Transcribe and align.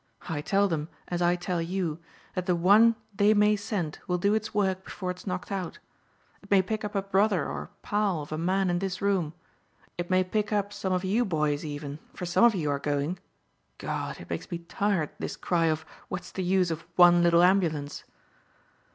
I 0.27 0.41
tell 0.41 0.67
them 0.67 0.89
as 1.09 1.21
I 1.21 1.35
tell 1.35 1.61
you 1.61 1.99
that 2.33 2.47
the 2.47 2.55
one 2.55 2.95
they 3.15 3.35
may 3.35 3.55
send 3.55 3.99
will 4.07 4.17
do 4.17 4.33
its 4.33 4.51
work 4.51 4.83
before 4.83 5.11
it's 5.11 5.27
knocked 5.27 5.51
out. 5.51 5.77
It 6.41 6.49
may 6.49 6.63
pick 6.63 6.83
up 6.83 6.95
a 6.95 7.03
brother 7.03 7.47
or 7.47 7.69
pal 7.83 8.23
of 8.23 8.31
a 8.31 8.37
man 8.39 8.71
in 8.71 8.79
this 8.79 8.99
room. 8.99 9.35
It 9.99 10.09
may 10.09 10.23
pick 10.23 10.51
up 10.51 10.73
some 10.73 10.91
of 10.91 11.03
you 11.05 11.23
boys 11.23 11.63
even, 11.63 11.99
for 12.15 12.25
some 12.25 12.43
of 12.45 12.55
you 12.55 12.67
are 12.71 12.79
going. 12.79 13.19
God, 13.77 14.19
it 14.19 14.27
makes 14.31 14.49
me 14.49 14.57
tired 14.57 15.11
this 15.19 15.37
cry 15.37 15.65
of 15.67 15.85
what's 16.07 16.31
the 16.31 16.41
use 16.41 16.71
of 16.71 16.83
'one 16.95 17.21
little 17.21 17.43
ambulance. 17.43 18.03